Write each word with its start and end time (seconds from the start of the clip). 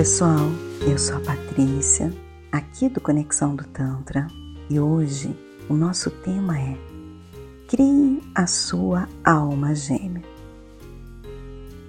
pessoal, 0.00 0.48
eu 0.90 0.96
sou 0.98 1.18
a 1.18 1.20
Patrícia, 1.20 2.10
aqui 2.50 2.88
do 2.88 3.02
Conexão 3.02 3.54
do 3.54 3.64
Tantra, 3.64 4.26
e 4.70 4.80
hoje 4.80 5.36
o 5.68 5.74
nosso 5.74 6.10
tema 6.10 6.58
é 6.58 6.74
Crie 7.68 8.22
a 8.34 8.46
sua 8.46 9.06
alma 9.22 9.74
gêmea. 9.74 10.22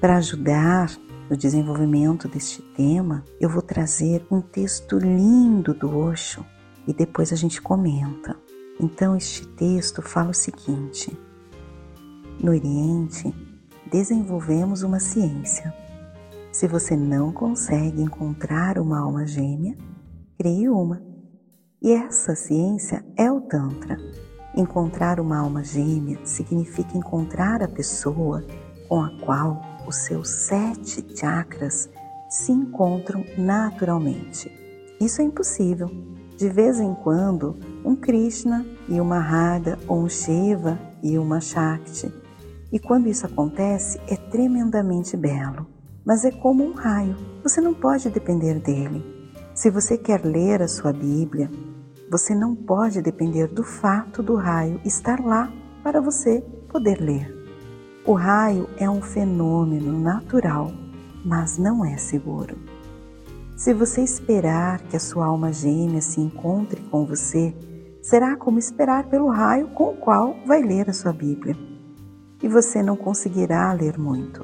Para 0.02 0.18
ajudar 0.18 0.92
no 1.30 1.38
desenvolvimento 1.38 2.28
deste 2.28 2.62
tema, 2.62 3.24
eu 3.40 3.48
vou 3.48 3.62
trazer 3.62 4.26
um 4.30 4.42
texto 4.42 4.98
lindo 4.98 5.74
do 5.74 5.98
Osho 5.98 6.46
e 6.86 6.94
depois 6.94 7.32
a 7.32 7.38
gente 7.38 7.62
comenta. 7.62 8.36
Então, 8.78 9.16
este 9.16 9.48
texto 9.48 10.02
fala 10.02 10.32
o 10.32 10.34
seguinte: 10.34 11.18
No 12.44 12.52
Oriente, 12.52 13.34
desenvolvemos 13.90 14.84
uma 14.84 15.00
ciência 15.00 15.74
se 16.52 16.68
você 16.68 16.98
não 16.98 17.32
consegue 17.32 18.02
encontrar 18.02 18.78
uma 18.78 19.00
alma 19.00 19.26
gêmea, 19.26 19.78
crie 20.38 20.68
uma. 20.68 21.02
E 21.82 21.92
essa 21.92 22.36
ciência 22.36 23.04
é 23.18 23.32
o 23.32 23.40
Tantra. 23.42 23.98
Encontrar 24.56 25.20
uma 25.20 25.38
alma 25.38 25.64
gêmea 25.64 26.20
significa 26.26 26.98
encontrar 26.98 27.64
a 27.64 27.70
pessoa 27.70 28.44
com 28.90 29.02
a 29.02 29.10
qual 29.22 29.62
os 29.88 29.96
seus 29.96 30.30
sete 30.30 31.06
chakras 31.18 31.90
se 32.30 32.52
encontram 32.52 33.24
naturalmente. 33.38 34.52
Isso 35.00 35.22
é 35.22 35.24
impossível. 35.24 35.90
De 36.36 36.50
vez 36.50 36.80
em 36.80 36.94
quando, 36.94 37.58
um 37.86 37.96
Krishna 37.96 38.66
e 38.90 39.00
uma 39.00 39.20
Radha, 39.20 39.80
ou 39.88 40.00
um 40.02 40.10
Shiva 40.10 40.78
e 41.02 41.18
uma 41.18 41.40
Shakti. 41.40 42.12
E 42.72 42.80
quando 42.80 43.08
isso 43.08 43.26
acontece, 43.26 44.00
é 44.08 44.16
tremendamente 44.16 45.16
belo 45.16 45.81
mas 46.06 46.26
é 46.26 46.32
como 46.32 46.64
um 46.64 46.74
raio, 46.74 47.16
você 47.44 47.62
não 47.62 47.74
pode 47.74 48.10
depender 48.10 48.60
dele. 48.60 49.04
Se 49.54 49.70
você 49.70 49.98
quer 49.98 50.24
ler 50.26 50.62
a 50.62 50.68
sua 50.68 50.92
Bíblia, 50.92 51.50
você 52.10 52.34
não 52.36 52.56
pode 52.56 53.02
depender 53.02 53.48
do 53.48 53.64
fato 53.64 54.22
do 54.24 54.36
raio 54.36 54.82
estar 54.84 55.20
lá 55.20 55.52
para 55.84 56.02
você 56.02 56.42
poder 56.70 57.00
ler. 57.00 57.34
O 58.06 58.14
raio 58.14 58.68
é 58.78 58.90
um 58.90 59.02
fenômeno 59.02 59.98
natural, 60.00 60.72
mas 61.24 61.58
não 61.58 61.86
é 61.86 61.98
seguro. 61.98 62.58
Se 63.56 63.74
você 63.74 64.02
esperar 64.02 64.82
que 64.82 64.96
a 64.96 65.00
sua 65.00 65.28
alma 65.28 65.54
gêmea 65.54 66.02
se 66.02 66.20
encontre 66.20 66.82
com 66.90 67.06
você, 67.06 67.56
será 68.02 68.36
como 68.36 68.58
esperar 68.58 69.08
pelo 69.08 69.30
raio 69.30 69.68
com 69.70 69.92
o 69.92 69.98
qual 69.98 70.36
vai 70.48 70.64
ler 70.64 70.90
a 70.90 70.94
sua 70.94 71.14
Bíblia. 71.14 71.56
E 72.42 72.48
você 72.48 72.82
não 72.82 72.98
conseguirá 72.98 73.72
ler 73.72 74.00
muito. 74.00 74.44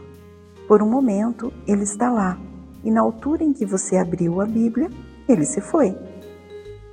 Por 0.68 0.84
um 0.84 0.90
momento, 0.90 1.54
ele 1.66 1.84
está 1.84 2.12
lá, 2.12 2.38
e 2.84 2.92
na 2.92 3.00
altura 3.00 3.42
em 3.42 3.54
que 3.54 3.66
você 3.66 3.96
abriu 3.96 4.42
a 4.42 4.46
Bíblia, 4.46 4.90
ele 5.28 5.46
se 5.46 5.62
foi. 5.62 5.98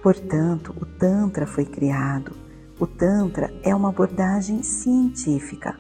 Portanto, 0.01 0.73
o 0.81 0.87
Tantra 0.87 1.45
foi 1.45 1.65
criado. 1.65 2.37
O 2.79 2.87
Tantra 2.87 3.53
é 3.65 3.75
uma 3.75 3.89
abordagem 3.89 4.63
científica. 4.63 5.77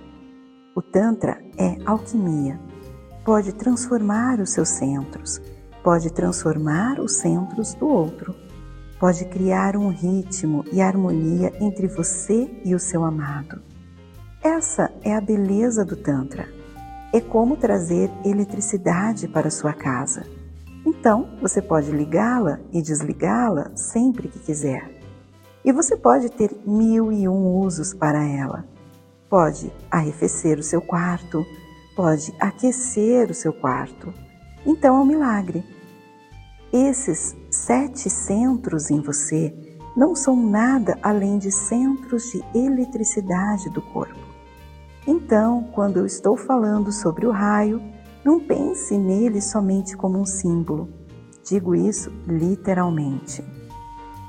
O 0.74 0.82
Tantra 0.82 1.40
é 1.56 1.76
alquimia. 1.86 2.58
Pode 3.24 3.52
transformar 3.54 4.40
os 4.40 4.50
seus 4.50 4.70
centros, 4.70 5.40
pode 5.84 6.12
transformar 6.12 6.98
os 6.98 7.18
centros 7.18 7.74
do 7.74 7.86
outro, 7.86 8.34
pode 8.98 9.24
criar 9.26 9.76
um 9.76 9.88
ritmo 9.88 10.64
e 10.72 10.80
harmonia 10.80 11.52
entre 11.60 11.86
você 11.86 12.50
e 12.64 12.74
o 12.74 12.78
seu 12.80 13.04
amado. 13.04 13.62
Essa 14.42 14.90
é 15.02 15.14
a 15.14 15.20
beleza 15.20 15.84
do 15.84 15.96
Tantra 15.96 16.63
é 17.14 17.20
como 17.20 17.56
trazer 17.56 18.10
eletricidade 18.24 19.28
para 19.28 19.48
sua 19.48 19.72
casa. 19.72 20.26
Então, 20.84 21.38
você 21.40 21.62
pode 21.62 21.92
ligá-la 21.92 22.58
e 22.72 22.82
desligá-la 22.82 23.70
sempre 23.76 24.26
que 24.26 24.40
quiser. 24.40 24.90
E 25.64 25.70
você 25.70 25.96
pode 25.96 26.28
ter 26.28 26.50
mil 26.66 27.12
e 27.12 27.28
um 27.28 27.60
usos 27.60 27.94
para 27.94 28.26
ela. 28.26 28.64
Pode 29.30 29.72
arrefecer 29.88 30.58
o 30.58 30.62
seu 30.62 30.82
quarto, 30.82 31.46
pode 31.94 32.34
aquecer 32.40 33.30
o 33.30 33.34
seu 33.34 33.52
quarto. 33.52 34.12
Então 34.66 34.96
é 34.96 35.00
um 35.00 35.06
milagre. 35.06 35.64
Esses 36.72 37.36
sete 37.48 38.10
centros 38.10 38.90
em 38.90 39.00
você 39.00 39.54
não 39.96 40.16
são 40.16 40.34
nada 40.34 40.98
além 41.00 41.38
de 41.38 41.52
centros 41.52 42.24
de 42.32 42.42
eletricidade 42.58 43.70
do 43.70 43.80
corpo. 43.80 44.33
Então, 45.06 45.68
quando 45.72 45.98
eu 45.98 46.06
estou 46.06 46.36
falando 46.36 46.90
sobre 46.90 47.26
o 47.26 47.30
raio, 47.30 47.82
não 48.24 48.40
pense 48.40 48.96
nele 48.96 49.40
somente 49.40 49.96
como 49.96 50.18
um 50.18 50.24
símbolo. 50.24 50.88
Digo 51.44 51.74
isso 51.74 52.10
literalmente. 52.26 53.44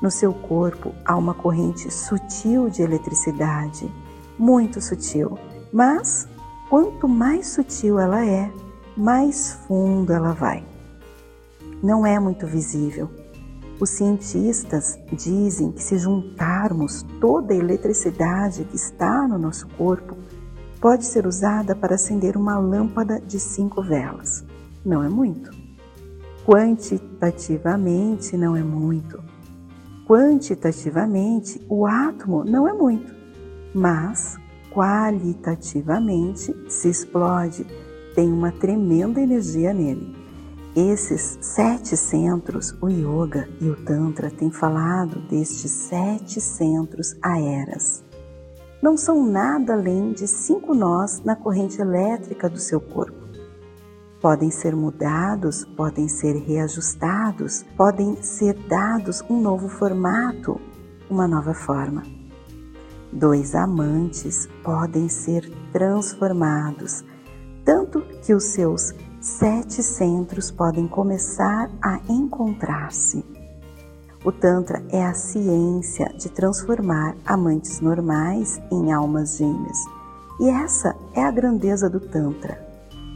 No 0.02 0.10
seu 0.10 0.34
corpo 0.34 0.92
há 1.04 1.16
uma 1.16 1.32
corrente 1.32 1.90
sutil 1.90 2.68
de 2.68 2.82
eletricidade, 2.82 3.90
muito 4.38 4.82
sutil, 4.82 5.38
mas 5.72 6.28
quanto 6.68 7.08
mais 7.08 7.48
sutil 7.48 7.98
ela 7.98 8.24
é, 8.24 8.52
mais 8.94 9.52
fundo 9.66 10.12
ela 10.12 10.32
vai. 10.32 10.62
Não 11.82 12.04
é 12.04 12.18
muito 12.20 12.46
visível. 12.46 13.08
Os 13.80 13.90
cientistas 13.90 14.98
dizem 15.12 15.72
que 15.72 15.82
se 15.82 15.98
juntarmos 15.98 17.02
toda 17.20 17.54
a 17.54 17.56
eletricidade 17.56 18.64
que 18.64 18.76
está 18.76 19.26
no 19.26 19.38
nosso 19.38 19.66
corpo, 19.68 20.16
pode 20.80 21.04
ser 21.04 21.26
usada 21.26 21.74
para 21.74 21.94
acender 21.94 22.36
uma 22.36 22.58
lâmpada 22.58 23.20
de 23.20 23.40
cinco 23.40 23.82
velas. 23.82 24.44
Não 24.84 25.02
é 25.02 25.08
muito. 25.08 25.50
Quantitativamente, 26.44 28.36
não 28.36 28.56
é 28.56 28.62
muito. 28.62 29.22
Quantitativamente, 30.06 31.60
o 31.68 31.86
átomo 31.86 32.44
não 32.44 32.68
é 32.68 32.72
muito, 32.72 33.12
mas 33.74 34.36
qualitativamente 34.72 36.54
se 36.68 36.88
explode, 36.88 37.66
tem 38.14 38.32
uma 38.32 38.52
tremenda 38.52 39.20
energia 39.20 39.74
nele. 39.74 40.14
Esses 40.76 41.38
sete 41.40 41.96
centros, 41.96 42.76
o 42.80 42.88
Yoga 42.88 43.48
e 43.60 43.68
o 43.68 43.74
Tantra 43.74 44.30
têm 44.30 44.50
falado 44.50 45.18
destes 45.28 45.70
sete 45.70 46.40
centros 46.40 47.16
aeras 47.20 48.05
não 48.82 48.96
são 48.96 49.24
nada 49.24 49.72
além 49.72 50.12
de 50.12 50.26
cinco 50.26 50.74
nós 50.74 51.22
na 51.24 51.34
corrente 51.34 51.80
elétrica 51.80 52.48
do 52.48 52.58
seu 52.58 52.80
corpo. 52.80 53.26
Podem 54.20 54.50
ser 54.50 54.74
mudados, 54.74 55.64
podem 55.76 56.08
ser 56.08 56.36
reajustados, 56.36 57.64
podem 57.76 58.22
ser 58.22 58.54
dados 58.68 59.22
um 59.28 59.40
novo 59.40 59.68
formato, 59.68 60.60
uma 61.08 61.28
nova 61.28 61.54
forma. 61.54 62.02
Dois 63.12 63.54
amantes 63.54 64.48
podem 64.62 65.08
ser 65.08 65.50
transformados, 65.72 67.04
tanto 67.64 68.02
que 68.22 68.34
os 68.34 68.44
seus 68.44 68.92
sete 69.20 69.82
centros 69.82 70.50
podem 70.50 70.88
começar 70.88 71.70
a 71.82 72.00
encontrar-se 72.08 73.24
o 74.26 74.32
Tantra 74.32 74.84
é 74.88 75.04
a 75.04 75.14
ciência 75.14 76.12
de 76.18 76.28
transformar 76.28 77.14
amantes 77.24 77.80
normais 77.80 78.60
em 78.72 78.90
almas 78.90 79.36
gêmeas. 79.36 79.78
E 80.40 80.48
essa 80.48 80.96
é 81.14 81.22
a 81.22 81.30
grandeza 81.30 81.88
do 81.88 82.00
Tantra. 82.00 82.60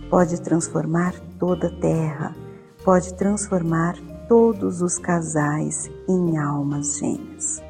Pode 0.08 0.40
transformar 0.40 1.12
toda 1.36 1.66
a 1.66 1.80
terra, 1.80 2.36
pode 2.84 3.12
transformar 3.14 3.96
todos 4.28 4.82
os 4.82 4.98
casais 4.98 5.90
em 6.08 6.38
almas 6.38 6.98
gêmeas. 6.98 7.60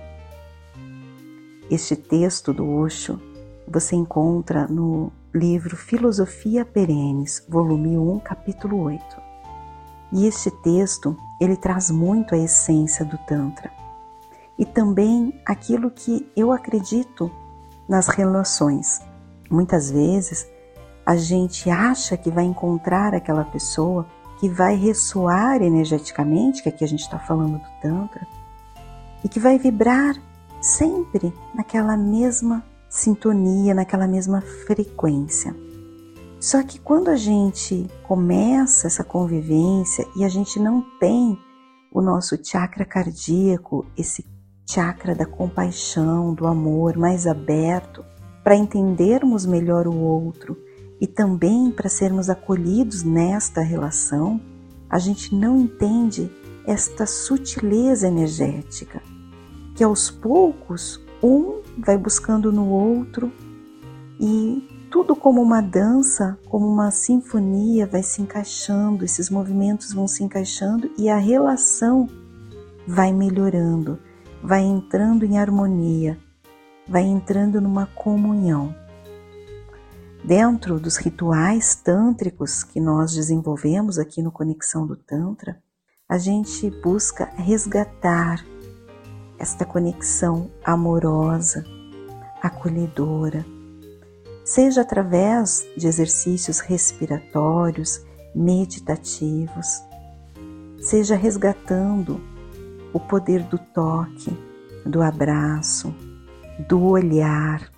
Este 1.70 1.96
texto 1.96 2.52
do 2.52 2.68
Osho 2.68 3.18
você 3.66 3.96
encontra 3.96 4.66
no 4.66 5.10
livro 5.32 5.78
Filosofia 5.78 6.62
Perenes, 6.62 7.42
volume 7.48 7.96
1, 7.96 8.18
capítulo 8.18 8.82
8. 8.82 9.29
E 10.12 10.26
este 10.26 10.50
texto 10.50 11.16
ele 11.40 11.56
traz 11.56 11.90
muito 11.90 12.34
a 12.34 12.38
essência 12.38 13.04
do 13.04 13.16
Tantra 13.18 13.70
e 14.58 14.64
também 14.66 15.32
aquilo 15.46 15.90
que 15.90 16.30
eu 16.36 16.52
acredito 16.52 17.30
nas 17.88 18.08
relações. 18.08 19.00
Muitas 19.50 19.90
vezes 19.90 20.46
a 21.06 21.16
gente 21.16 21.70
acha 21.70 22.16
que 22.16 22.30
vai 22.30 22.44
encontrar 22.44 23.14
aquela 23.14 23.44
pessoa 23.44 24.06
que 24.38 24.48
vai 24.48 24.74
ressoar 24.76 25.62
energeticamente, 25.62 26.62
que 26.62 26.68
aqui 26.68 26.84
a 26.84 26.88
gente 26.88 27.00
está 27.00 27.18
falando 27.18 27.58
do 27.58 27.68
Tantra, 27.80 28.26
e 29.24 29.28
que 29.28 29.40
vai 29.40 29.58
vibrar 29.58 30.14
sempre 30.60 31.32
naquela 31.54 31.96
mesma 31.96 32.64
sintonia, 32.88 33.74
naquela 33.74 34.06
mesma 34.06 34.42
frequência. 34.66 35.54
Só 36.40 36.62
que 36.62 36.80
quando 36.80 37.08
a 37.08 37.16
gente 37.16 37.86
começa 38.02 38.86
essa 38.86 39.04
convivência 39.04 40.08
e 40.16 40.24
a 40.24 40.28
gente 40.28 40.58
não 40.58 40.82
tem 40.98 41.38
o 41.92 42.00
nosso 42.00 42.34
chakra 42.42 42.86
cardíaco, 42.86 43.84
esse 43.94 44.24
chakra 44.66 45.14
da 45.14 45.26
compaixão, 45.26 46.32
do 46.32 46.46
amor 46.46 46.96
mais 46.96 47.26
aberto, 47.26 48.02
para 48.42 48.56
entendermos 48.56 49.44
melhor 49.44 49.86
o 49.86 49.94
outro 49.94 50.56
e 50.98 51.06
também 51.06 51.70
para 51.70 51.90
sermos 51.90 52.30
acolhidos 52.30 53.02
nesta 53.02 53.60
relação, 53.60 54.40
a 54.88 54.98
gente 54.98 55.34
não 55.34 55.60
entende 55.60 56.30
esta 56.66 57.04
sutileza 57.04 58.08
energética, 58.08 59.02
que 59.74 59.84
aos 59.84 60.10
poucos 60.10 61.04
um 61.22 61.60
vai 61.78 61.98
buscando 61.98 62.50
no 62.50 62.70
outro 62.70 63.30
e 64.18 64.69
tudo 64.90 65.14
como 65.14 65.40
uma 65.40 65.60
dança, 65.60 66.36
como 66.48 66.66
uma 66.66 66.90
sinfonia 66.90 67.86
vai 67.86 68.02
se 68.02 68.20
encaixando, 68.20 69.04
esses 69.04 69.30
movimentos 69.30 69.92
vão 69.92 70.08
se 70.08 70.24
encaixando 70.24 70.90
e 70.98 71.08
a 71.08 71.16
relação 71.16 72.08
vai 72.86 73.12
melhorando, 73.12 74.00
vai 74.42 74.62
entrando 74.62 75.24
em 75.24 75.38
harmonia, 75.38 76.18
vai 76.88 77.02
entrando 77.02 77.60
numa 77.60 77.86
comunhão. 77.86 78.74
Dentro 80.24 80.80
dos 80.80 80.96
rituais 80.96 81.76
tântricos 81.76 82.64
que 82.64 82.80
nós 82.80 83.14
desenvolvemos 83.14 83.96
aqui 83.96 84.20
no 84.20 84.32
Conexão 84.32 84.86
do 84.86 84.96
Tantra, 84.96 85.62
a 86.08 86.18
gente 86.18 86.68
busca 86.82 87.26
resgatar 87.36 88.44
esta 89.38 89.64
conexão 89.64 90.50
amorosa, 90.64 91.64
acolhedora, 92.42 93.46
seja 94.50 94.80
através 94.80 95.64
de 95.76 95.86
exercícios 95.86 96.58
respiratórios, 96.58 98.04
meditativos, 98.34 99.80
seja 100.80 101.14
resgatando 101.14 102.20
o 102.92 102.98
poder 102.98 103.44
do 103.44 103.56
toque, 103.56 104.36
do 104.84 105.02
abraço, 105.02 105.94
do 106.68 106.82
olhar. 106.82 107.70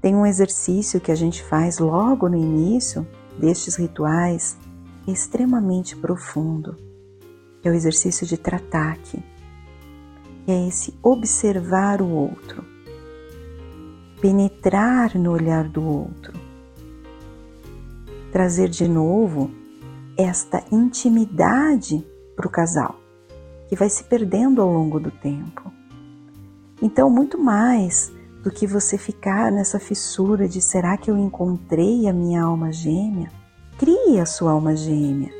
Tem 0.00 0.14
um 0.14 0.24
exercício 0.24 1.00
que 1.00 1.10
a 1.10 1.16
gente 1.16 1.42
faz 1.42 1.80
logo 1.80 2.28
no 2.28 2.36
início 2.36 3.04
destes 3.36 3.74
rituais, 3.74 4.56
extremamente 5.08 5.96
profundo, 5.96 6.76
que 7.60 7.66
é 7.66 7.72
o 7.72 7.74
exercício 7.74 8.24
de 8.24 8.36
trataque, 8.36 9.20
que 10.44 10.52
é 10.52 10.68
esse 10.68 10.96
observar 11.02 12.00
o 12.00 12.08
outro 12.08 12.73
penetrar 14.24 15.18
no 15.18 15.32
olhar 15.32 15.68
do 15.68 15.86
outro, 15.86 16.32
trazer 18.32 18.70
de 18.70 18.88
novo 18.88 19.50
esta 20.16 20.64
intimidade 20.72 22.02
para 22.34 22.46
o 22.46 22.50
casal, 22.50 22.98
que 23.68 23.76
vai 23.76 23.90
se 23.90 24.02
perdendo 24.04 24.62
ao 24.62 24.72
longo 24.72 24.98
do 24.98 25.10
tempo. 25.10 25.70
Então, 26.80 27.10
muito 27.10 27.36
mais 27.36 28.10
do 28.42 28.50
que 28.50 28.66
você 28.66 28.96
ficar 28.96 29.52
nessa 29.52 29.78
fissura 29.78 30.48
de 30.48 30.62
será 30.62 30.96
que 30.96 31.10
eu 31.10 31.18
encontrei 31.18 32.08
a 32.08 32.12
minha 32.14 32.44
alma 32.44 32.72
gêmea, 32.72 33.30
crie 33.76 34.18
a 34.18 34.24
sua 34.24 34.52
alma 34.52 34.74
gêmea. 34.74 35.34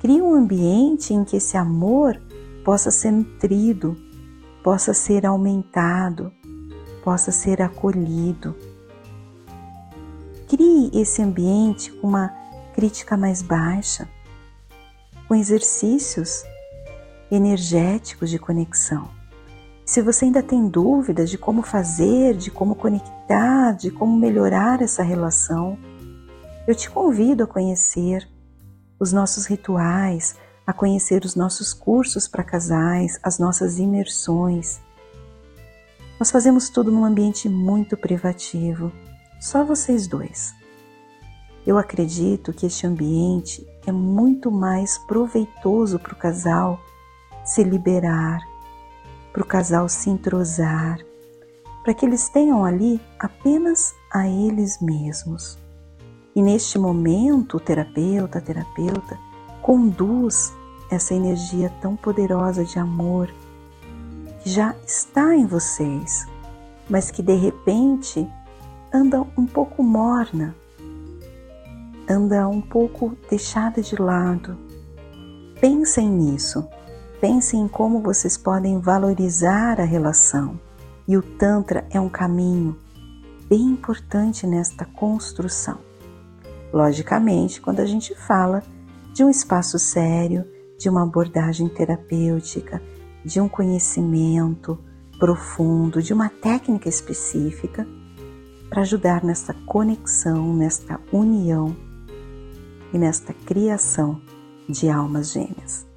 Crie 0.00 0.22
um 0.22 0.32
ambiente 0.32 1.12
em 1.12 1.24
que 1.24 1.36
esse 1.36 1.58
amor 1.58 2.18
possa 2.64 2.90
ser 2.90 3.10
nutrido, 3.10 3.98
possa 4.62 4.94
ser 4.94 5.26
aumentado, 5.26 6.32
possa 7.02 7.32
ser 7.32 7.60
acolhido. 7.62 8.54
Crie 10.48 10.90
esse 10.92 11.22
ambiente 11.22 11.92
com 11.92 12.08
uma 12.08 12.28
crítica 12.74 13.16
mais 13.16 13.42
baixa, 13.42 14.08
com 15.28 15.34
exercícios 15.34 16.42
energéticos 17.30 18.30
de 18.30 18.38
conexão. 18.38 19.08
Se 19.84 20.02
você 20.02 20.26
ainda 20.26 20.42
tem 20.42 20.68
dúvidas 20.68 21.30
de 21.30 21.38
como 21.38 21.62
fazer, 21.62 22.36
de 22.36 22.50
como 22.50 22.74
conectar, 22.74 23.72
de 23.72 23.90
como 23.90 24.16
melhorar 24.16 24.80
essa 24.82 25.02
relação, 25.02 25.78
eu 26.66 26.74
te 26.74 26.88
convido 26.88 27.44
a 27.44 27.46
conhecer 27.46 28.28
os 28.98 29.12
nossos 29.12 29.46
rituais, 29.46 30.36
a 30.66 30.72
conhecer 30.72 31.24
os 31.24 31.34
nossos 31.34 31.72
cursos 31.72 32.28
para 32.28 32.44
casais, 32.44 33.18
as 33.22 33.38
nossas 33.38 33.78
imersões 33.78 34.80
nós 36.20 36.30
fazemos 36.30 36.68
tudo 36.68 36.92
num 36.92 37.06
ambiente 37.06 37.48
muito 37.48 37.96
privativo, 37.96 38.92
só 39.40 39.64
vocês 39.64 40.06
dois. 40.06 40.52
Eu 41.66 41.78
acredito 41.78 42.52
que 42.52 42.66
este 42.66 42.86
ambiente 42.86 43.66
é 43.86 43.90
muito 43.90 44.50
mais 44.50 44.98
proveitoso 44.98 45.98
para 45.98 46.12
o 46.12 46.16
casal 46.16 46.78
se 47.42 47.64
liberar, 47.64 48.38
para 49.32 49.42
o 49.42 49.46
casal 49.46 49.88
se 49.88 50.10
entrosar, 50.10 50.98
para 51.82 51.94
que 51.94 52.04
eles 52.04 52.28
tenham 52.28 52.66
ali 52.66 53.00
apenas 53.18 53.94
a 54.12 54.28
eles 54.28 54.78
mesmos. 54.78 55.58
E 56.36 56.42
neste 56.42 56.78
momento, 56.78 57.56
o 57.56 57.60
terapeuta, 57.60 58.38
a 58.38 58.42
terapeuta, 58.42 59.18
conduz 59.62 60.52
essa 60.90 61.14
energia 61.14 61.70
tão 61.80 61.96
poderosa 61.96 62.62
de 62.62 62.78
amor 62.78 63.32
já 64.50 64.74
está 64.84 65.34
em 65.34 65.46
vocês, 65.46 66.26
mas 66.88 67.10
que 67.10 67.22
de 67.22 67.34
repente 67.34 68.28
anda 68.92 69.24
um 69.38 69.46
pouco 69.46 69.82
morna, 69.82 70.54
anda 72.08 72.48
um 72.48 72.60
pouco 72.60 73.16
deixada 73.28 73.80
de 73.80 73.94
lado. 73.94 74.58
Pensem 75.60 76.08
nisso. 76.08 76.66
Pensem 77.20 77.60
em 77.60 77.68
como 77.68 78.00
vocês 78.00 78.36
podem 78.36 78.80
valorizar 78.80 79.80
a 79.80 79.84
relação. 79.84 80.58
E 81.06 81.16
o 81.16 81.22
Tantra 81.22 81.86
é 81.90 82.00
um 82.00 82.08
caminho 82.08 82.76
bem 83.48 83.62
importante 83.62 84.46
nesta 84.46 84.84
construção. 84.84 85.78
Logicamente, 86.72 87.60
quando 87.60 87.80
a 87.80 87.86
gente 87.86 88.14
fala 88.14 88.62
de 89.12 89.22
um 89.22 89.30
espaço 89.30 89.78
sério, 89.78 90.44
de 90.78 90.88
uma 90.88 91.02
abordagem 91.02 91.68
terapêutica, 91.68 92.82
de 93.24 93.40
um 93.40 93.48
conhecimento 93.48 94.78
profundo, 95.18 96.02
de 96.02 96.12
uma 96.12 96.28
técnica 96.28 96.88
específica 96.88 97.86
para 98.68 98.82
ajudar 98.82 99.24
nessa 99.24 99.54
conexão, 99.66 100.54
nesta 100.54 101.00
união 101.12 101.74
e 102.92 102.98
nesta 102.98 103.32
criação 103.32 104.20
de 104.68 104.88
almas 104.88 105.32
gêmeas. 105.32 105.88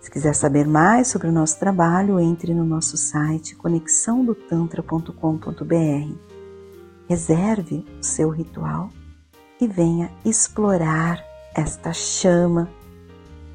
Se 0.00 0.10
quiser 0.10 0.34
saber 0.34 0.66
mais 0.66 1.08
sobre 1.08 1.28
o 1.28 1.32
nosso 1.32 1.60
trabalho, 1.60 2.18
entre 2.18 2.54
no 2.54 2.64
nosso 2.64 2.96
site 2.96 3.54
conexãodotantra.com.br. 3.54 6.14
Reserve 7.08 7.84
o 8.00 8.02
seu 8.02 8.30
ritual 8.30 8.88
e 9.60 9.68
venha 9.68 10.10
explorar 10.24 11.22
esta 11.54 11.92
chama 11.92 12.66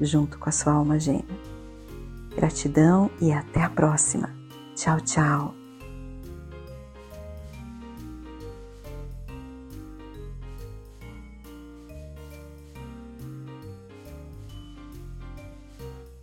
junto 0.00 0.38
com 0.38 0.48
a 0.48 0.52
sua 0.52 0.74
alma 0.74 1.00
gêmea. 1.00 1.55
Gratidão 2.36 3.10
e 3.20 3.32
até 3.32 3.62
a 3.62 3.70
próxima. 3.70 4.30
Tchau, 4.76 5.00
tchau. 5.00 5.55